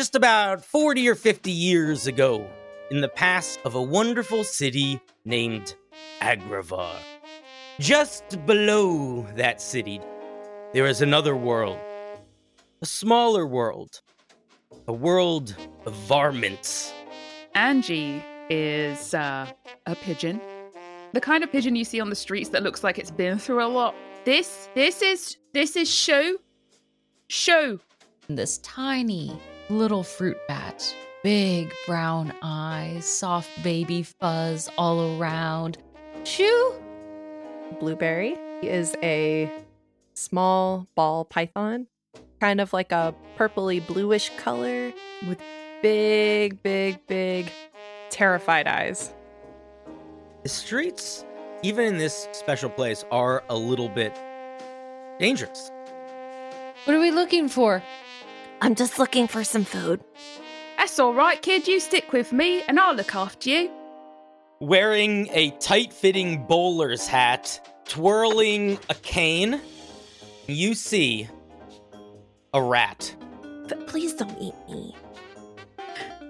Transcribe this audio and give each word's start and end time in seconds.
just 0.00 0.16
about 0.16 0.64
40 0.64 1.10
or 1.10 1.14
50 1.14 1.50
years 1.50 2.06
ago, 2.06 2.48
in 2.90 3.02
the 3.02 3.08
past 3.08 3.60
of 3.66 3.74
a 3.74 3.82
wonderful 3.82 4.44
city 4.44 4.98
named 5.26 5.74
Agravar. 6.22 6.96
Just 7.78 8.46
below 8.46 9.26
that 9.36 9.60
city, 9.60 10.00
there 10.72 10.86
is 10.86 11.02
another 11.02 11.36
world, 11.36 11.78
a 12.80 12.86
smaller 12.86 13.46
world, 13.46 14.00
a 14.88 14.92
world 14.94 15.54
of 15.84 15.92
varmints. 16.08 16.94
Angie 17.54 18.24
is 18.48 19.12
uh, 19.12 19.52
a 19.84 19.94
pigeon. 19.96 20.40
The 21.12 21.20
kind 21.20 21.44
of 21.44 21.52
pigeon 21.52 21.76
you 21.76 21.84
see 21.84 22.00
on 22.00 22.08
the 22.08 22.16
streets 22.16 22.48
that 22.48 22.62
looks 22.62 22.82
like 22.82 22.98
it's 22.98 23.10
been 23.10 23.38
through 23.38 23.62
a 23.62 23.68
lot. 23.68 23.94
This, 24.24 24.70
this 24.74 25.02
is, 25.02 25.36
this 25.52 25.76
is 25.76 25.90
Shoo, 25.90 26.38
Shoo. 27.28 27.80
This 28.30 28.56
tiny 28.58 29.38
little 29.70 30.02
fruit 30.02 30.36
bat, 30.48 30.94
big 31.22 31.72
brown 31.86 32.32
eyes, 32.42 33.06
soft 33.06 33.48
baby 33.62 34.02
fuzz 34.02 34.68
all 34.76 35.16
around. 35.16 35.78
Shoo! 36.24 36.74
Blueberry 37.78 38.36
is 38.62 38.94
a 39.02 39.50
small 40.14 40.86
ball 40.96 41.24
python, 41.24 41.86
kind 42.40 42.60
of 42.60 42.72
like 42.72 42.92
a 42.92 43.14
purpley 43.38 43.84
bluish 43.86 44.30
color 44.36 44.92
with 45.26 45.40
big, 45.82 46.62
big, 46.62 47.06
big, 47.06 47.50
terrified 48.10 48.66
eyes. 48.66 49.14
The 50.42 50.48
streets, 50.48 51.24
even 51.62 51.84
in 51.86 51.98
this 51.98 52.28
special 52.32 52.70
place, 52.70 53.04
are 53.10 53.44
a 53.48 53.56
little 53.56 53.88
bit 53.88 54.18
dangerous. 55.18 55.70
What 56.84 56.96
are 56.96 57.00
we 57.00 57.10
looking 57.10 57.48
for? 57.48 57.82
I'm 58.60 58.74
just 58.74 58.98
looking 58.98 59.26
for 59.26 59.42
some 59.44 59.64
food. 59.64 60.00
That's 60.76 60.98
all 60.98 61.14
right, 61.14 61.40
kid. 61.40 61.66
You 61.66 61.80
stick 61.80 62.12
with 62.12 62.32
me, 62.32 62.62
and 62.62 62.78
I'll 62.78 62.94
look 62.94 63.14
after 63.14 63.48
you. 63.48 63.70
Wearing 64.60 65.28
a 65.32 65.50
tight 65.52 65.92
fitting 65.92 66.46
bowler's 66.46 67.06
hat, 67.06 67.74
twirling 67.86 68.78
a 68.90 68.94
cane, 68.96 69.60
you 70.46 70.74
see 70.74 71.28
a 72.52 72.62
rat. 72.62 73.14
But 73.68 73.86
please 73.86 74.14
don't 74.14 74.36
eat 74.38 74.54
me. 74.68 74.94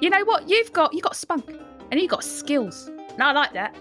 You 0.00 0.10
know 0.10 0.24
what? 0.24 0.48
You've 0.48 0.72
got 0.72 0.94
you 0.94 1.02
got 1.02 1.16
spunk, 1.16 1.48
and 1.90 2.00
you 2.00 2.08
got 2.08 2.24
skills. 2.24 2.90
And 3.10 3.22
I 3.22 3.32
like 3.32 3.52
that. 3.52 3.74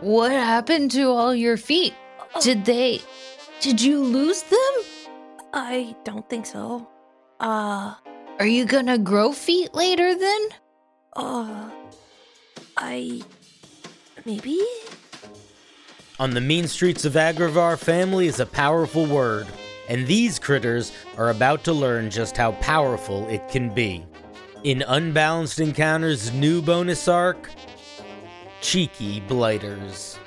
What 0.00 0.30
happened 0.30 0.90
to 0.92 1.10
all 1.10 1.34
your 1.34 1.56
feet? 1.56 1.94
Oh, 2.34 2.40
Did 2.40 2.64
they. 2.64 3.00
Did 3.60 3.80
you 3.80 4.02
lose 4.02 4.42
them? 4.42 4.73
I 5.56 5.94
don't 6.04 6.28
think 6.28 6.46
so. 6.46 6.88
Uh, 7.38 7.94
Are 8.40 8.46
you 8.46 8.64
gonna 8.64 8.98
grow 8.98 9.32
feet 9.32 9.72
later 9.74 10.14
then? 10.18 10.48
uh, 11.14 11.70
I. 12.76 13.22
Maybe? 14.24 14.58
On 16.18 16.30
the 16.30 16.40
mean 16.40 16.66
streets 16.66 17.04
of 17.04 17.12
Agravar, 17.12 17.78
family 17.78 18.26
is 18.26 18.40
a 18.40 18.46
powerful 18.46 19.06
word, 19.06 19.46
and 19.88 20.06
these 20.06 20.38
critters 20.40 20.92
are 21.16 21.30
about 21.30 21.62
to 21.64 21.72
learn 21.72 22.10
just 22.10 22.36
how 22.36 22.52
powerful 22.52 23.28
it 23.28 23.46
can 23.48 23.72
be. 23.72 24.04
In 24.64 24.82
Unbalanced 24.82 25.60
Encounters' 25.60 26.32
new 26.32 26.62
bonus 26.62 27.06
arc, 27.06 27.48
Cheeky 28.60 29.20
Blighters. 29.20 30.18